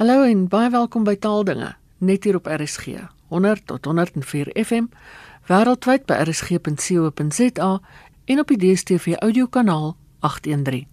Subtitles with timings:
[0.00, 4.86] Hallo en baie welkom by Taaldinge, net hier op RSG 100 tot 104 FM,
[5.44, 7.68] wêreldwyd by rsg.co.za
[8.24, 9.92] en op die DStv audiokanaal
[10.24, 10.88] 813.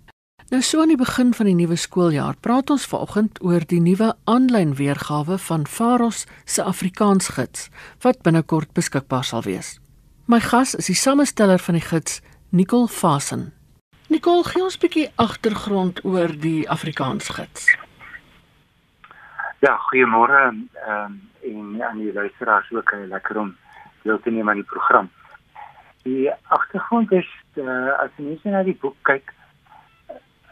[0.51, 4.11] Nou so aan die begin van die nuwe skooljaar, praat ons vanoggend oor die nuwe
[4.27, 7.69] aanlyn weergawe van Faros se Afrikaansgids
[8.03, 9.77] wat binnekort beskikbaar sal wees.
[10.27, 12.19] My gas is die samesteller van die gids,
[12.51, 13.53] Nicole Fasen.
[14.11, 17.86] Nicole, gee ons 'n bietjie agtergrond oor die Afrikaansgids.
[19.67, 23.49] Ja, goeiemôre ehm um, en aan die luisteraars ook uh, lekker om
[24.01, 25.09] deel te neem aan die program.
[26.03, 29.33] Die agtergrond is uh, as net na die boek kyk,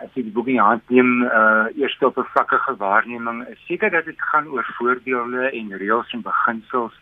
[0.03, 3.61] as jy die boek in jou hand neem, uh eerste op 'n vlakkige waarneming, is
[3.67, 6.99] seker dat dit gaan oor voorbeelde en reëls en beginsels.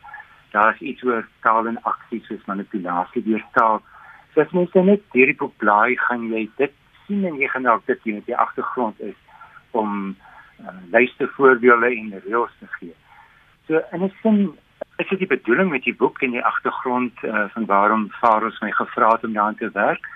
[0.51, 3.81] Daar's iets oor taal en aksie soos manipulasie deur taal.
[4.33, 7.85] So as jy net hierdie boek blaai, gaan jy dit sien en jy gaan dalk
[7.85, 9.17] dit in die agtergrond is
[9.71, 10.15] om
[10.91, 12.95] lyste voorbeelde en reëls te gee.
[13.67, 14.57] So in 'n sin
[14.97, 18.71] is dit die bedoeling met die boek en die agtergrond uh, van waarom Faros my
[18.71, 20.07] gevra het om daaraan te werk.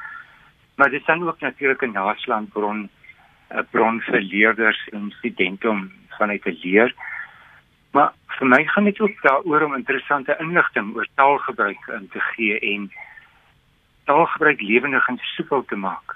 [0.76, 2.90] Maar dit dan ook natuurlik 'n naslaandbron
[3.50, 6.94] 'n bron vir leerders en studente om vanuit te leer.
[7.92, 12.60] Maar vir my gaan dit ook daaroor om interessante inligting oor taalgebruik in te gee
[12.60, 12.92] en
[14.04, 16.16] taalgebruik lewendig en soepel te maak.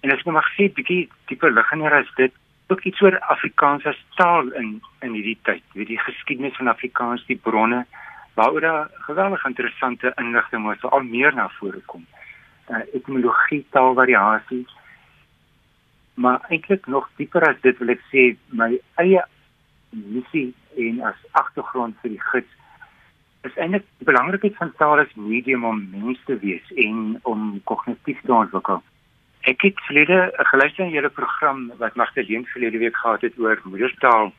[0.00, 2.34] En as jy mag sê bietjie dieper liggender as dit,
[2.68, 5.62] ook iets oor Afrikaans as taal in in hierdie tyd.
[5.72, 7.86] Jy weet die geskiedenis van Afrikaans, die bronne
[8.38, 12.04] waaroor daar geweldig interessante inligting moet al meer na vore kom.
[12.68, 14.66] Uh, etimologie, taalvariasie.
[16.14, 18.28] Maar eintlik nog dieper as dit wil ek sê
[18.60, 18.70] my
[19.02, 19.24] eie
[19.90, 22.54] missie en as agtergrond vir die gids
[23.48, 28.34] is eintlik belangrikheid van taal as medium om mens te wees en om kognitief te
[28.34, 28.82] ontwikkel.
[29.40, 34.32] Ek het verlede geluister na julle program wat Magdalene verlede week gehad het oor moedertaal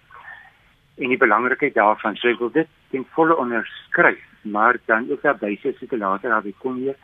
[0.98, 2.16] en die belangrikheid daarvan.
[2.16, 6.52] So ek wil dit ten volle onderskryf, maar dan ook daarby sê ek later daar
[6.60, 6.98] kom weer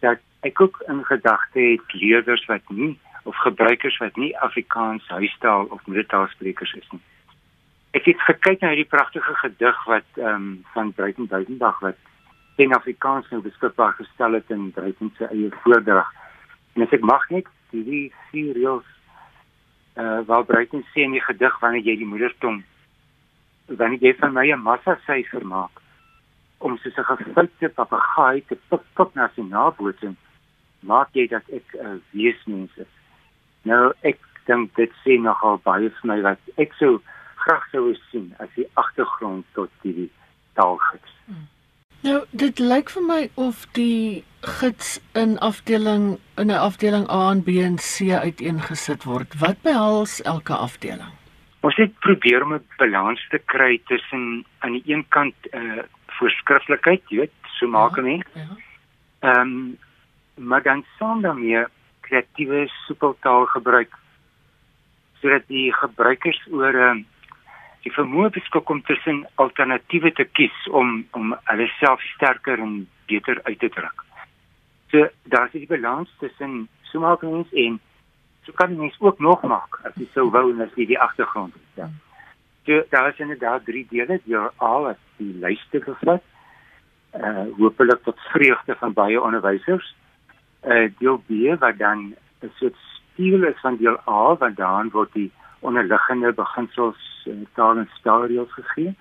[0.00, 5.64] dat ek ook in gedagte het leerders wat nie of gebruikers wat nie Afrikaans huistaal
[5.64, 7.02] of moedertaalsprekers is nie.
[7.90, 11.98] Ek het gekyk na hierdie pragtige gedig wat ehm um, van Breiten Duidendag wat
[12.56, 16.08] in Afrikaans nou beskikbaar gestel het in Breiten se eie voordrag.
[16.74, 18.88] En as ek mag net die vier reëls
[19.98, 22.62] eh uh, waar Breiten sê in die gedig wanneer jy die moedertong
[23.66, 25.82] wanneer jy van my 'n massa syfer maak
[26.58, 30.16] om soos 'n gefoute papegaai te pik pik na sy nabootsing
[30.80, 32.92] maak jy dat ek 'n uh, weesmens is.
[33.62, 37.02] Nou ek dink dit sê nogal baie vir my wat ek so
[37.42, 40.10] graag sou sien as die agtergrond tot die
[40.54, 41.12] taalgids.
[41.26, 41.46] Hmm.
[42.00, 47.42] Nou, dit lyk vir my of die gids in afdeling in 'n afdeling A en
[47.44, 49.34] B en C uiteengesit word.
[49.38, 51.12] Wat behels elke afdeling?
[51.60, 55.82] Ons het probeer om 'n balans te kry tussen aan die een kant eh uh,
[56.06, 58.28] voorskriftelikheid, jy weet, so maak ja, mense.
[58.34, 58.48] Ja.
[59.20, 59.78] Ehm um,
[60.34, 61.64] maar dan saam daarmee
[62.00, 63.92] kreatiewe soepeltaal gebruik
[65.20, 67.02] sodat die gebruikers oor 'n ehm,
[67.84, 73.40] die vermoë beskik om tussen alternatiewe te kies om om hulle self sterker en beter
[73.44, 74.04] uit te druk.
[74.90, 77.80] So daar is die balans tussen sommige en
[78.42, 81.54] so kan mens ook nog maak as jy sou wou en as jy die agtergrond
[81.54, 81.68] het.
[81.74, 81.88] Ja.
[82.66, 86.22] So daar is inderdaad drie dele, die al as die lyste bevat.
[87.14, 89.94] Uh eh, hopelik tot vreugde van baie onderwysers.
[90.62, 95.12] Uh deel B wat dan 'n soort stiel is van deel A wat dan word
[95.12, 98.94] die onderliggende beginsels en taal en spelreëls gegee.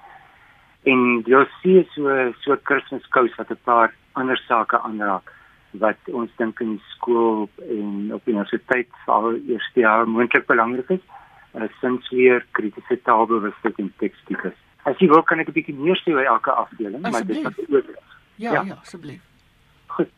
[0.84, 5.32] En jy sien so so Kersfeeskous wat 'n paar ander sake aanraak
[5.72, 11.06] wat ons dink in skool en op universiteit veral eerste jaar moontlik belangrik is.
[11.54, 14.58] Uh, sinsleer, kritiese taalbewustheid en tekstikus.
[14.84, 17.46] As jy wil kan ek 'n bietjie meer sê oor elke afdeling, maar dit is
[17.46, 17.86] ook
[18.40, 19.22] Ja, ja, ja asseblief.
[19.88, 20.10] Goed.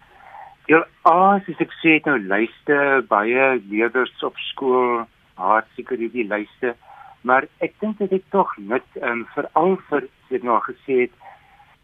[0.69, 5.07] Ja, as ek sê nou luister baie leerders op skool
[5.41, 6.75] hartseker hierdie lyste,
[7.21, 11.17] maar ek dink dit het tog net um, veral vir dit nou gesê het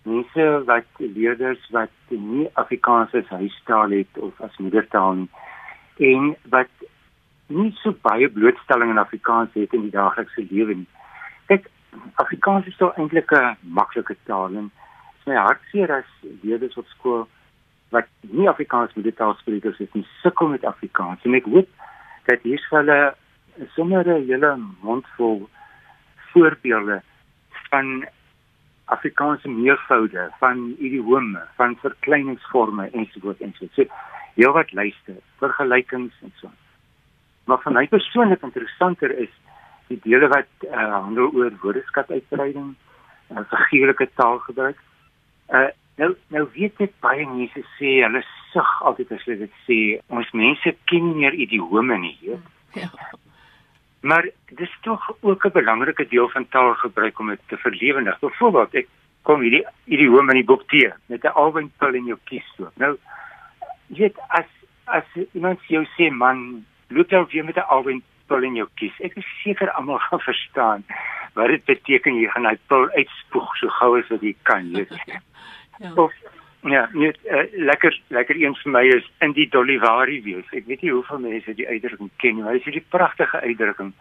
[0.07, 5.29] mense wat leerders wat nie Afrikaans as huistaal het of as moedertaal nie
[6.11, 6.87] en wat
[7.47, 10.87] nie so baie blootstelling in Afrikaans het in die daaglikse lewe nie.
[11.47, 11.69] Kyk,
[12.23, 14.71] Afrikaans is toch eintlik 'n maklike taal en
[15.19, 16.09] is my hartseer as
[16.43, 17.27] leerders op skool
[17.89, 21.69] wat nie Afrikaans moedertaalsprekers is nie sukkel met Afrikaans en ek hoop
[22.25, 23.15] dat hier vir hulle
[23.75, 25.49] sommer 'n hele mondvol
[26.31, 27.01] voorbeelde
[27.69, 28.07] van
[28.85, 33.75] Afrikaanse meervoude, van idiome, van verkleiningsvorme ensovoorts ensovoorts.
[33.75, 33.85] So,
[34.33, 36.49] heel wat lyste, vergelykings en so.
[37.43, 39.33] Maar vir my persoonlik interessanter is
[39.87, 42.75] die dele wat uh, handel oor woordeskatuitbreiding,
[43.31, 44.79] uh, figuurlike taalgebruik.
[45.49, 45.67] Uh
[45.97, 48.21] nou nou weet ek baie mense sê hulle
[48.51, 49.77] sug altyd as hulle dit sê,
[50.13, 52.17] ons mense ken nie meer idiome nie.
[52.77, 52.91] Ja.
[54.01, 58.19] Maar dis tog ook 'n belangrike deel van taalgebruik om dit te verlewendig.
[58.19, 58.87] Byvoorbeeld, ek
[59.21, 62.71] kom hierdie idiome in die boek te met 'n alwynpil in jou kies so.
[62.75, 62.97] Nou
[63.87, 64.49] jy weet as
[64.85, 65.03] as
[65.33, 68.99] iemand jou sê man, loop jy weer met 'n alwynpil in jou kies.
[68.99, 70.85] Ek is seker almal gaan verstaan
[71.33, 74.87] wat dit beteken jy gaan hy pil uitspoeg so gou as wat jy kan, jy
[74.89, 75.05] weet.
[75.79, 75.93] ja.
[75.95, 76.13] Of
[76.71, 80.47] ja, net uh, lekker lekker een vir my is in die Dolivari wees.
[80.51, 83.93] Ek weet nie hoeveel mense die uitdrukking ken nie, maar dit is 'n pragtige uitdrukking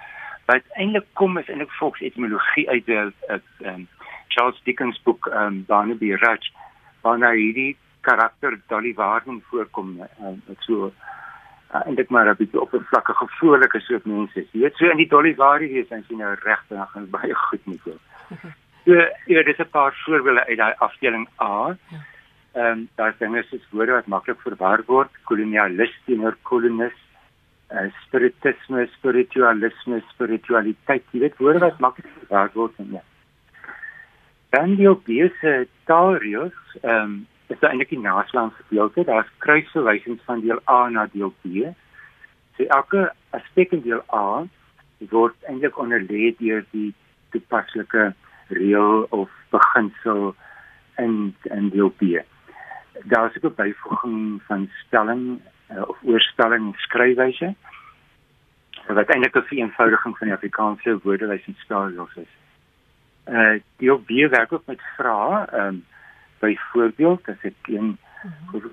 [0.47, 3.13] wat eintlik kom is eintlik volks etimologie uit 'n
[3.65, 3.89] um,
[4.29, 6.51] Charles Dickens boek um, Barnaby Rudge
[7.03, 10.03] waarna hierdie karakter Dolivari voorkom.
[10.21, 10.93] Um, so
[11.75, 14.47] uh, dit maar 'n bietjie oppervlakkige vroolike soort mense.
[14.53, 17.81] Jy weet so in die Dolivari wees en sien nou regtig gaan baie goed met
[17.85, 17.99] jou.
[18.87, 18.95] So
[19.27, 21.77] ja, dis 'n paar voorbeelde uit daai afdeling A.
[21.91, 21.99] Ja.
[22.57, 26.95] Ehm um, daar's dinge soos woorde wat maklik verwar word, kolonialis teenoor kolonis,
[27.69, 33.03] uh, spiritisme, spiritualisme, spiritualiteit, jy weet woorde wat maklik verwar word en ja.
[34.57, 35.53] Dan die obese
[35.91, 37.19] taalreëls, ehm um,
[37.53, 41.69] is daar eintlik die naslag gedeelte, daar's kruisverwysings van deel A na deel B.
[42.57, 43.03] So elke
[43.37, 44.47] aspek in deel A
[45.13, 46.89] word eintlik onderlê deur die
[47.37, 48.09] toepaslike
[48.49, 50.33] reël of beginsel
[51.05, 52.25] in in deel B.
[53.05, 55.41] Daar is ook 'n byvoeging van stelling
[55.71, 57.55] uh, of oorstelling skryfwyse
[58.87, 62.33] wat eintlik 'n vereenvoudiging van die Afrikaanse woordelys en spelregels is.
[63.29, 65.85] Uh deel B werk ook met vrae, ehm um,
[66.39, 67.99] byvoorbeeld as ek een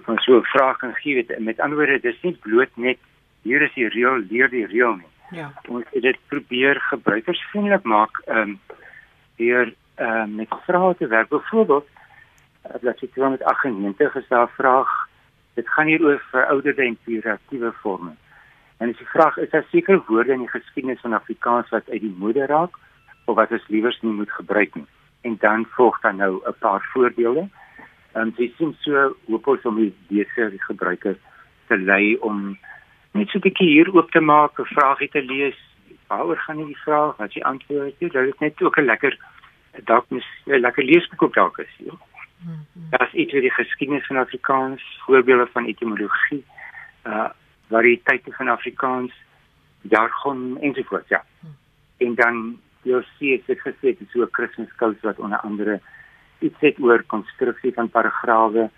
[0.06, 2.98] van so 'n vraag kan gee weet met ander woorde dis nie bloot net
[3.42, 5.12] hier is die reël leer die reël nie.
[5.32, 5.52] Ja.
[5.68, 8.60] Ons het dit probeer gebruikersvriendelik maak ehm um,
[9.36, 11.30] deur uh, met vrae te werk.
[11.30, 11.88] Byvoorbeeld,
[12.64, 14.90] jy 298 is daar 'n vraag.
[15.54, 18.16] Dit gaan hier oor verouderde en pejoratiewe forme.
[18.78, 21.90] En as die vraag is, is daar sekere woorde in die geskiedenis van Afrikaans wat
[21.90, 22.76] uit die mode raak
[23.26, 24.88] of wat ons liewers nie moet gebruik nie?
[25.22, 27.48] En dan volg dan nou 'n paar voorbeelde.
[28.14, 31.18] Ehm um, jy sien so hoop ons om die dese die gebruikers
[31.68, 32.58] te lei om
[33.12, 35.58] net so 'n bietjie hier oop te maak, 'n vraagie te lees.
[36.08, 37.18] Waaroor gaan die vraag?
[37.18, 38.00] Wat jy antwoord?
[38.00, 39.18] Dit is net ook 'n lekker
[39.84, 41.76] dalk 'n lekker leesboek op dalk is.
[41.78, 41.94] Ja.
[42.90, 46.44] Daar is iets oor die geskiedenis van Afrikaans, voorbeelde van etimologie,
[47.04, 47.30] uh
[47.68, 49.14] variëteite van Afrikaans,
[49.82, 51.24] jargon ensovoorts, ja.
[51.98, 55.80] En dan jy sien dit gesê dit is so 'n Kersfeeskous wat onder andere
[56.40, 58.70] iets het oor konstruksie van paragrawe,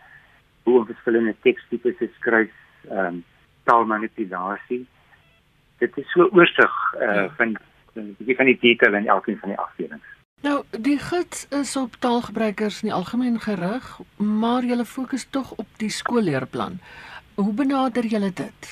[0.63, 2.53] hoe om verskillende tekstipes te skryf,
[2.89, 3.23] ehm um,
[3.63, 4.85] taalmanipulasie.
[5.77, 7.29] Dit is so oorsig uh ja.
[7.37, 7.57] van
[7.93, 10.14] 'n bietjie van die detail in elkeen van die afdelings.
[10.45, 13.85] Nou, die gids is op taalgebruikers in die algemeen gerig,
[14.21, 16.77] maar jy fokus tog op die skoolleerplan.
[17.35, 18.67] Hoe benader jy dit?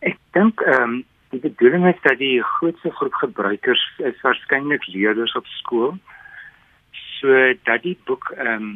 [0.00, 1.04] Ek dink ehm um,
[1.34, 5.94] die bedoeling is dat die grootste groep gebruikers is waarskynlik leerders op skool.
[7.20, 7.28] So
[7.68, 8.74] dat die boek ehm um,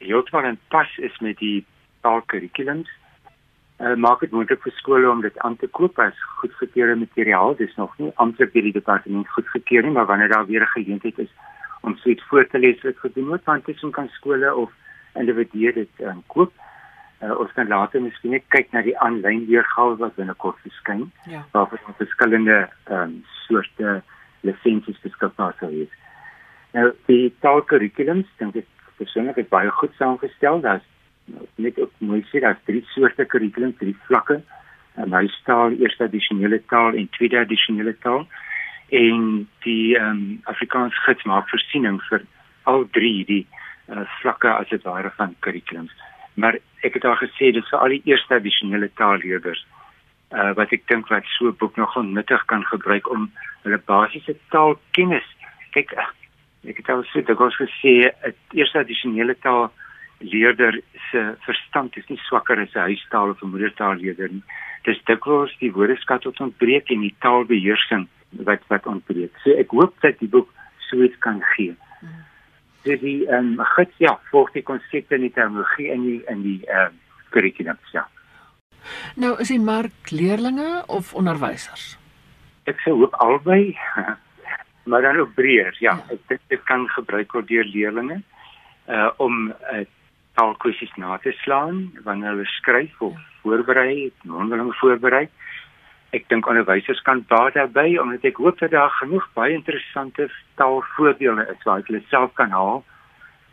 [0.00, 1.64] heeltemal in pas is met die
[2.00, 2.88] taalkurrikulums.
[3.80, 7.56] Uh, maak dit moontlik vir skole om dit aan te koop as goedgekeurde materiaal.
[7.56, 11.18] Dis nog nie amptelik deur die departement goedgekeur nie, maar wanneer daar weer 'n geleentheid
[11.18, 11.32] is
[11.84, 14.72] om so iets voor te lees wat gedoen word want dit kan skole of
[15.20, 16.52] individue dit um, koop.
[17.22, 21.06] Uh, ons kan later miskien net kyk na die aanlyn weergawe wat binnekort verskyn.
[21.30, 21.44] Ja.
[21.52, 24.00] Waarvoor ons verskillende ehm um, soorte
[24.44, 25.86] lisensies beskikbaar sal hê.
[26.74, 30.60] Nou die taalkurrikulums dink ek persoonlik is baie goed saamgestel.
[30.64, 30.88] Daar's
[31.60, 34.40] net ook mooi sê daar's drie soorte kurrikulums, drie vlakke.
[34.96, 38.28] 'n Huistaal, eerste addisionele taal en tweede addisionele taal
[38.94, 42.24] en die ehm um, Afrikaans gids maak voorsiening vir
[42.70, 43.44] al drie die
[43.88, 45.92] uh, vlakke as dit ware van kurrikulums.
[46.34, 49.64] Maar ek het al gesê dis vir al die eerste addisionele taalleerders
[50.32, 53.30] uh, wat ek dink wat so 'n boek nog onnuttig kan gebruik om
[53.62, 55.28] hulle basiese taalkennis
[55.74, 55.94] kyk
[56.64, 59.72] ek het al gesê dat gous gesê 'n eerste addisionele taal
[60.18, 64.44] leerder se verstand is nie swakker as 'n huistaal of 'n moedertaalleerder nie.
[64.84, 68.08] Dis dikwels die woordeskat wat ontbreek en die taalbeheersing
[68.46, 69.36] wat wat ontbreek.
[69.44, 70.50] So ek hoop dat die boek
[70.88, 71.76] so iets kan gee.
[72.84, 76.42] So die ehm um, gids ja, volg die konsepte in die terminologie in die in
[76.42, 78.06] die ehm uh, kurrikulum ja.
[79.16, 81.96] Nou is dit maar leerdlinge of onderwysers.
[82.64, 83.76] Ek sou hoop albei.
[84.84, 85.76] maar dan ook breër.
[85.78, 86.14] Ja, ja.
[86.14, 88.22] ek dink dit kan gebruik word deur leerdlinge
[88.84, 89.84] uh om uh,
[90.36, 93.24] taalkwessies na te slaan wanneer hulle skryf of ja.
[93.42, 95.28] voorberei, mondeling voorberei
[96.14, 100.28] ek dink onderwysers kan baat daarbey omdat ek hoop dat daar genoeg baie interessante
[100.60, 102.84] taalvoorbeelde is waar hulle self kan haal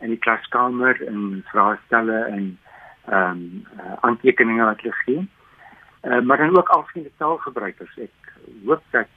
[0.01, 2.57] in die klaskamer en vraestelle en
[3.09, 5.21] ehm um, uh, aantekeninge wat hulle gee.
[6.03, 7.97] Uh, maar dan ook algemene taalgebruikers.
[7.97, 9.09] Ek hoop dat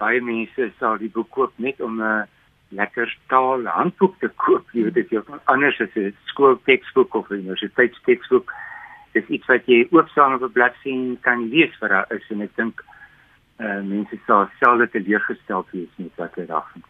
[0.00, 2.22] baie mense sal die boek koop net om 'n uh,
[2.68, 4.68] lekker taal handboek te koop.
[4.72, 8.46] Jy weet dit is anders as 'n skoolteksboek of 'n universiteitsteksboek.
[8.46, 8.69] Dit
[9.12, 12.56] is iets wat jy oopslaan op 'n bladsy kan lees vir haar is en ek
[12.56, 12.82] dink
[13.58, 16.84] uh, mense sal selfs teleurgestel wees met wat hulle daar vind.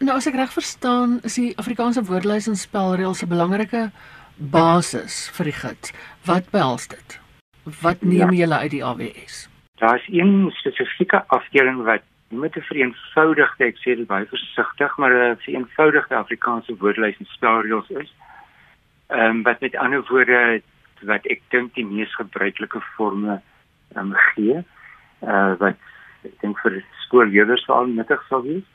[0.00, 3.90] Nou as ek reg verstaan, is die Afrikaanse woordelys en spelreëls 'n belangrike
[4.36, 5.92] basis vir die gids.
[6.26, 7.20] Wat behels dit?
[7.82, 8.38] Wat neem ja.
[8.42, 9.48] julle uit die AWS?
[9.78, 15.12] Daar is een spesifieke afdeling wat met 'n vereenvoudigde, ek sê dit baie versigtig, maar
[15.12, 18.14] 'n vereenvoudigde Afrikaanse woordelys en spelreëls is.
[19.06, 20.62] Ehm um, wat met ander woorde
[21.08, 23.40] wat ek dink die mees gebruikelike forme
[23.96, 24.62] um, gee.
[25.20, 25.78] Uh wat
[26.26, 28.66] ek dink vir skoolleerders veral nuttig sal wees.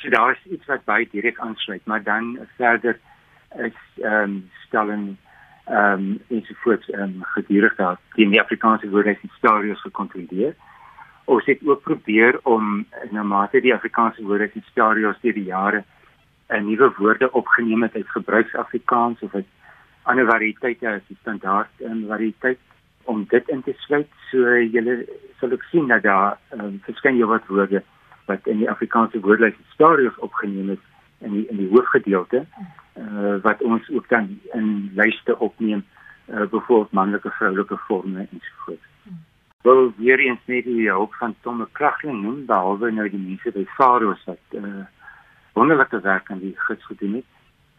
[0.00, 2.98] So daar is iets wat baie direk aansluit, maar dan verder
[3.58, 5.16] is ehm um, stelling
[5.66, 10.54] ehm um, ensovoorts ehm um, gedurig daar die Afrikaanse woordelys en spelreëls gekontroleer
[11.30, 15.84] ons het ook probeer om na mate die Afrikaanse woorde en scenario's deur die jare
[16.48, 19.46] 'n nuwe woorde opgeneem het uit gebruiksafrikaans of uit
[20.02, 22.58] ander variëteite as die standaard en variëteit
[23.10, 24.08] om dit in te sluit.
[24.30, 25.04] So julle
[25.40, 27.82] sal ook sien dat daar um, verskeie wat woorde
[28.30, 30.84] wat in die Afrikaanse woordelys en scenario's opgeneem is
[31.18, 35.82] in die in die hoofgedeelte uh, wat ons ook dan in lyste opneem
[36.28, 38.86] uh, byvoorbeeld manlike vroulike forme ensovoorts
[39.62, 43.66] wil weer eens net die hulp van Tom McCracklin noem behalwe nou die mense by
[43.76, 44.86] Faros wat uh,
[45.52, 47.28] wonderlike werk aan die gids gedoen het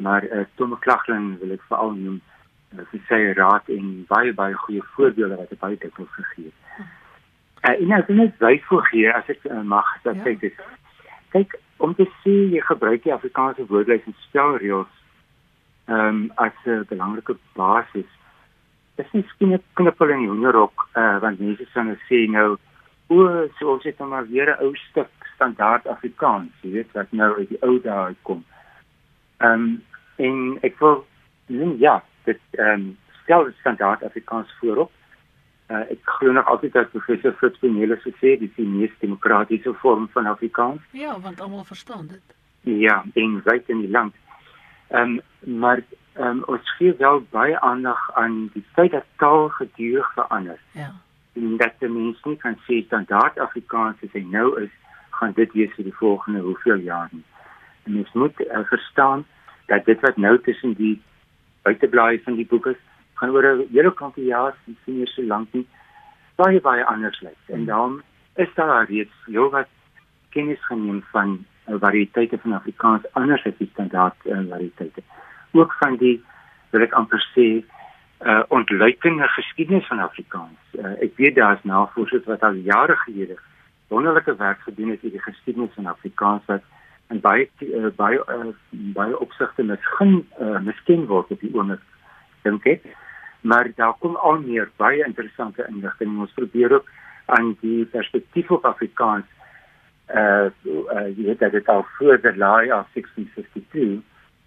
[0.02, 4.58] maar uh, Tom McCracklin wil ek veral noem uh, vir sy raad en baie baie
[4.66, 6.88] goeie voorbeelde wat hy baie dikwels gegee het.
[7.62, 10.38] Uh, en as ek net wys voor gee as ek uh, mag dat ja.
[10.46, 10.64] dit
[11.36, 14.98] kyk om te sê jy gebruik die Afrikaanse woordelys en spelreëls
[15.92, 18.10] ehm um, as 'n belangrike basis
[18.98, 22.20] dis nie skien 'n knippel in die hoenderhok uh eh, want mense sal nou sê
[22.30, 22.58] nou
[23.08, 27.12] o so ons het nou maar weer 'n ou stuk standaard Afrikaans jy weet wat
[27.12, 28.44] nou uit die ou dae kom.
[29.40, 29.82] Ehm um,
[30.28, 31.06] en ek wil
[31.52, 34.92] noem ja dit ehm um, stel standaard Afrikaans voorop.
[35.72, 39.74] Uh, ek glo nog altyd dat professor Fritz Cornelis gesê dit is die mees demokratiese
[39.84, 40.82] vorm van Afrikaans.
[40.92, 42.36] Ja, want almal verstaan dit.
[42.62, 44.16] Ja, en wyd in die land.
[44.90, 45.84] Ehm um, maar
[46.20, 50.60] um, ons gee wel baie aandag aan die feit dat taal gedurig verander.
[50.72, 50.92] Ja.
[51.34, 54.74] En dat die mens nie kan sê standaard Afrikaans as hy nou is,
[55.10, 57.24] gaan dit wees vir die volgende hoeveel jaar nie.
[57.84, 59.26] En mens moet uh, verstaan
[59.72, 60.96] dat dit wat nou tussen die
[61.64, 62.76] buiteblaai van die boeke
[63.20, 65.68] gaan oor 'n hele klomp jare sien hier so lank nie
[66.36, 67.42] baie baie anders lyk.
[67.56, 68.02] En dan
[68.36, 69.70] is daar reeds heelwat
[70.30, 75.04] kennis geneem van uh, variëteite van Afrikaans anders as die standaard uh, variëteite
[75.52, 76.18] ook van die
[76.72, 77.48] wil ek amper sê
[78.22, 80.60] uh ontluikende geskiedenis van Afrikaans.
[80.78, 83.38] Uh, ek weet daar's navorsers wat al jare gelede
[83.88, 86.62] wonderlike werk gedoen het oor die geskiedenis van Afrikaans wat
[87.12, 88.52] en baie uh, baie uh,
[88.96, 91.84] baie opsigte miskien uh, miskien word op die oomblik
[92.46, 92.88] dink ek.
[93.42, 96.20] Maar daar kom al meer baie interessante inligting.
[96.20, 96.90] Ons probeer ook
[97.36, 99.28] aan die perspektief op Afrikaans
[100.12, 104.02] uh, uh jy weet dat dit al voor die laai af 1652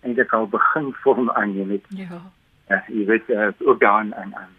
[0.05, 1.87] eintlik al begin vorm aanneem het.
[1.89, 2.23] Ja.
[2.69, 4.53] Ja, jy weet uh, ook dan aan aan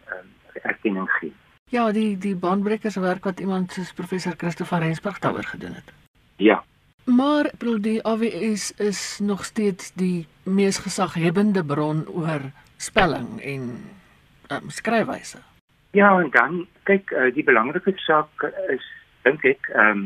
[0.62, 1.34] erkenning gee.
[1.70, 5.94] Ja, die die baanbrekers werk wat iemand soos professor Christopher Rensburg daaroor gedoen het.
[6.38, 6.64] Ja.
[7.06, 13.86] Maar bedoel die AWS is nog steeds die mees gesaghebende bron oor spelling en
[14.50, 15.38] um, skryfwyse.
[15.92, 18.44] Ja, en dan kyk uh, die belangrike saak
[18.74, 18.86] is
[19.26, 20.06] dink ek ehm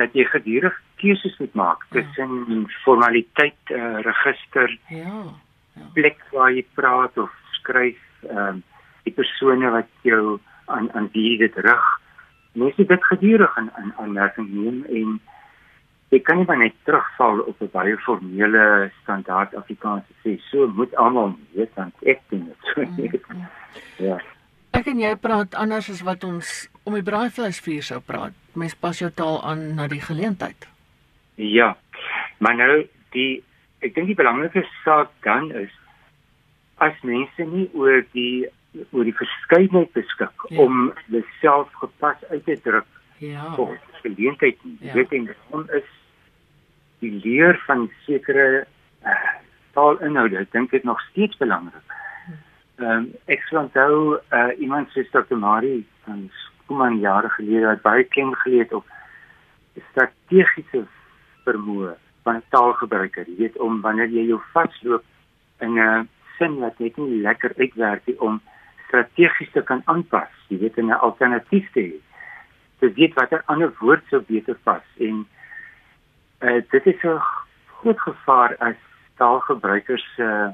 [0.00, 2.00] dat jy gedurig keuses moet maak ja.
[2.00, 2.60] tussen ja.
[2.84, 5.24] formaliteit uh, register ja
[5.76, 11.08] ja plek waar jy praat of skryf ehm uh, die persone wat jou aan aan
[11.12, 11.86] wie dit rig
[12.54, 15.20] jy dit gedurig in in aanmerking neem en
[16.10, 20.94] jy kan nie maar net terugval op 'n baie formele standaard Afrikaans sê so moet
[20.96, 23.46] almal weet want ek doen dit so mm, mm.
[23.98, 24.18] ja
[24.70, 26.50] Ek en jy praat anders as wat ons
[26.86, 28.34] om die braaivleisvuur sou praat.
[28.54, 30.68] Mens pas jou taal aan na die geleentheid.
[31.34, 31.74] Ja.
[32.38, 32.74] Maar nou
[33.16, 33.42] die
[33.82, 35.74] ek dink die belangrikste saak dan is
[36.78, 38.46] as mense nie oor die
[38.94, 40.62] oor die verskeidenheid beskik ja.
[40.62, 42.86] om hulle self gepas uit te druk.
[43.18, 43.50] Ja.
[43.58, 43.74] Vir
[44.04, 44.62] geleentheid.
[44.78, 44.94] Ja.
[44.94, 45.90] Weet jy, dit is
[47.00, 48.66] die leer van sekere
[49.04, 49.16] uh,
[49.76, 51.96] taalinhoude, ek dink dit nog steeds belangrik.
[52.80, 55.36] Ehm um, ek sou onthou uh, iemand sê Dr.
[55.36, 56.30] Marie van
[56.66, 58.86] Koeman jare gelede wat baie klem geleë het op
[59.90, 60.86] strategiese
[61.44, 63.26] vermoë van taalgebruiker.
[63.28, 65.04] Jy weet om wanneer jy jou vasloop
[65.60, 68.40] in 'n sin wat net nie lekker uitwerk nie om
[68.86, 71.98] strategies te kan aanpas, jy weet 'n alternatief te hê.
[72.80, 75.26] Te weet watter ander woord sou beter pas en
[76.40, 77.20] uh, dit is 'n
[77.80, 78.76] groot gevaar as
[79.16, 80.48] taalgebruikers se uh,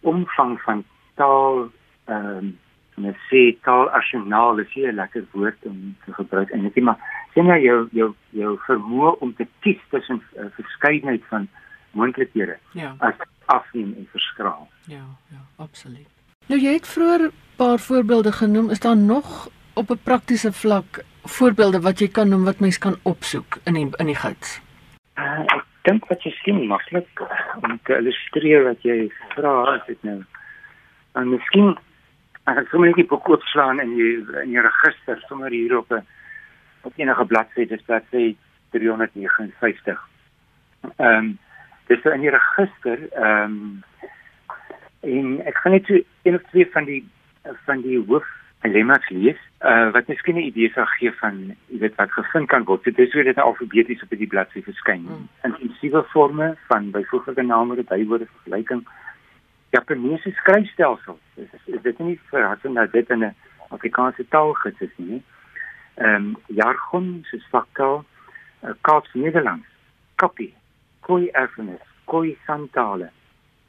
[0.00, 1.70] omvang van taal
[2.04, 2.58] ehm um,
[2.94, 6.98] net sê taal arsenaal is hier 'n lekker woord om te gebruik en net maar
[7.34, 11.48] sien jy jou jou jou vermoë om te kies tussen 'n uh, verskeidenheid van
[11.90, 12.94] moontlikhede ja.
[12.98, 14.68] as afneem en verskraal.
[14.86, 16.08] Ja ja absoluut.
[16.46, 18.70] Nou jy het vroeër 'n paar voorbeelde genoem.
[18.70, 22.96] Is daar nog op 'n praktiese vlak voorbeelde wat jy kan noem wat mens kan
[23.02, 24.63] opsoek in die, in die gids
[25.84, 27.24] dink wat jy sien maklik
[27.62, 30.20] om te illustreer wat jy vra is dit nou
[31.14, 31.74] en miskien
[32.44, 34.10] Ek het sommer net die boek oopslaan in die
[34.42, 36.04] in die register sommer hier op 'n
[36.84, 38.36] op enige bladsy dis bladsy
[38.70, 40.00] 359.
[40.96, 41.38] Ehm um,
[41.88, 43.84] dis in die register ehm um,
[45.00, 47.02] en ek gaan net so een of twee van die
[47.64, 48.28] van die hoof
[48.64, 51.36] dilemma's lees uh, wat miskien 'n idee sal gee van
[51.68, 52.84] jy weet wat gevind kan word.
[52.84, 55.04] Dit is hoe dit alfabeties op die bladsy verskyn.
[55.06, 55.28] Hmm.
[55.42, 58.84] Intensiewe forme van byvoeglike name, bywoorde, vergelyking
[59.74, 61.18] Japaneese skryfstelsel.
[61.34, 63.34] Dis is dit nie verrassend dat dit in 'n
[63.68, 65.22] Afrikaanse taal gids is nie.
[65.94, 68.04] Ehm um, jargon soos vaktaal,
[68.62, 69.66] uh, Kaats Nederlands,
[70.14, 70.54] kopie,
[71.00, 73.10] koi erfenis, koi santale,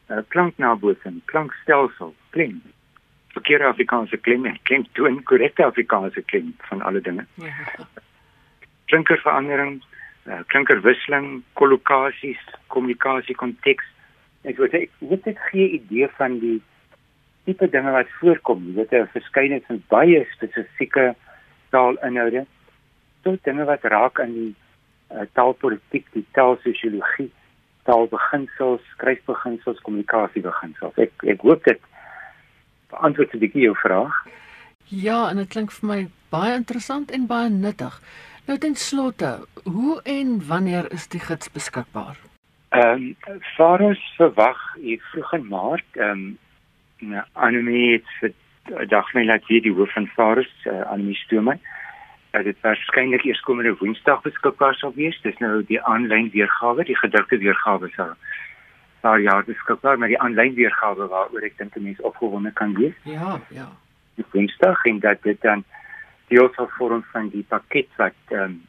[0.10, 2.64] uh, klanknabootsing, klankstelsel, klink.
[3.36, 7.26] Verkeerde Afrikaanse klem, klink doen korrekte Afrikaanse klem van alle dinge.
[7.44, 7.52] Ja.
[8.92, 9.82] Klinkerverandering,
[10.30, 13.92] uh, klinkerwisseling, kollokasies, kommunikasie konteks
[14.46, 16.60] Ek wil sê dit het gee idee van die
[17.46, 18.68] tipe dinge wat voorkom.
[18.68, 21.16] Jy weet 'n verskeidenheid van baie spesifieke
[21.74, 22.46] taalinhoude.
[23.24, 24.54] Tot dinge wat raak aan die
[25.12, 27.32] uh, taalpolitiek, die taalsosiologie,
[27.90, 30.98] taalbeginsels, skryfbeginsels, kommunikasiebeginsels.
[30.98, 31.82] Ek ek hoop dit
[32.96, 34.16] beantwoord 'n bietjie jou vraag.
[34.84, 38.02] Ja, en dit klink vir my baie interessant en baie nuttig.
[38.48, 42.18] Nou ten slotte, hoe en wanneer is die gids beskikbaar?
[42.70, 46.38] Ehm um, Faros verwag hier vroeg in Maart ehm um,
[47.12, 51.60] ja, Anemie het vir dag my laat weet die hoof van Faros uh, Anemie Stoeman
[52.32, 55.20] dat dit waarskynlik eers komende Woensdag beskikbaar sal wees.
[55.24, 58.16] Dis nou die aanlyn weergawe, die gedrukte weergawe sal
[59.06, 62.96] daar ja beskikbaar, maar die aanlyn weergawe waaroor ek dink mense opgewonde kan wees.
[63.04, 63.68] Ja, ja.
[64.18, 65.64] Die Woensdag en dat dit dan
[66.32, 68.64] deel sal vorm van die pakket wat ehm um,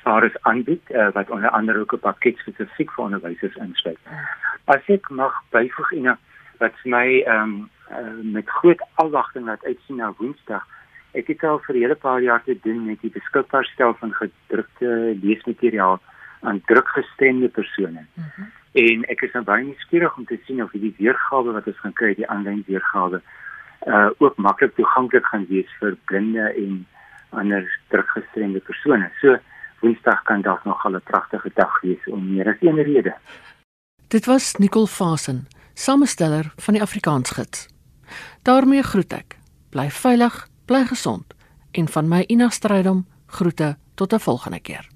[0.00, 3.98] SARS aanbied uh, wat onder andere ook 'n pakket spesifiek vir onderwysers insluit.
[4.64, 6.18] As ek mag byvoeg en
[6.62, 10.64] wat vir my ehm um, uh, met groot afwagting laat uitsien na Woensdag.
[11.12, 15.18] Ek het al vir 'n hele paar jaar te doen met die beskikbaarstel van gedrukte
[15.22, 16.00] leesmateriaal
[16.40, 18.06] aan drukgestremde persone.
[18.16, 18.59] Uh mhm.
[18.72, 21.92] En ek is nou baie nuuskierig om te sien of hierdie weergawe wat ons gaan
[21.92, 23.20] kry, die aanlyn weergawe,
[23.86, 26.86] uh ook maklik toeganklik gaan wees vir blinde en
[27.30, 29.10] ander drukgestremde persone.
[29.20, 29.38] So
[29.80, 33.14] Woensdag kan dalk nog 'n pragtige dag wees om meer as een rede.
[34.08, 37.68] Dit was Nicole Fasen, samesteller van die Afrikaansgids.
[38.42, 39.38] daarmee groet ek.
[39.70, 41.34] Bly veilig, bly gesond
[41.70, 44.88] en van my Ina Strydom groete tot 'n volgende keer.